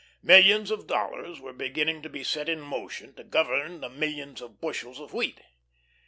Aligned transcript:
Millions 0.23 0.71
of 0.71 0.87
dollars 0.87 1.39
were 1.39 1.53
beginning 1.53 2.01
to 2.01 2.09
be 2.09 2.23
set 2.23 2.49
in 2.49 2.59
motion 2.59 3.13
to 3.13 3.23
govern 3.23 3.81
the 3.81 3.89
millions 3.89 4.41
of 4.41 4.59
bushels 4.59 4.99
of 4.99 5.13
wheat. 5.13 5.41